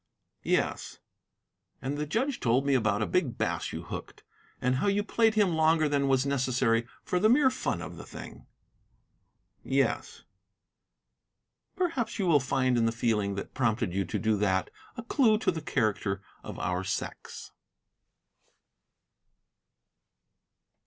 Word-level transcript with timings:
"Yes." 0.41 0.97
"And 1.79 1.95
the 1.95 2.07
judge 2.07 2.39
told 2.39 2.65
me 2.65 2.73
about 2.73 3.03
a 3.03 3.05
big 3.05 3.37
bass 3.37 3.71
you 3.71 3.83
hooked, 3.83 4.23
and 4.59 4.77
how 4.77 4.87
you 4.87 5.03
played 5.03 5.35
him 5.35 5.53
longer 5.53 5.87
than 5.87 6.07
was 6.07 6.25
necessary 6.25 6.87
for 7.03 7.19
the 7.19 7.29
mere 7.29 7.51
fun 7.51 7.83
of 7.83 7.97
the 7.97 8.03
thing." 8.03 8.47
"Yes." 9.63 10.23
"Perhaps 11.75 12.17
you 12.17 12.25
will 12.25 12.39
find 12.39 12.79
in 12.79 12.87
the 12.87 12.91
feeling 12.91 13.35
that 13.35 13.53
prompted 13.53 13.93
you 13.93 14.03
to 14.05 14.17
do 14.17 14.37
that 14.37 14.71
a 14.97 15.03
clue 15.03 15.37
to 15.37 15.51
the 15.51 15.61
character 15.61 16.23
of 16.41 16.57
our 16.57 16.83
sex." 16.83 17.51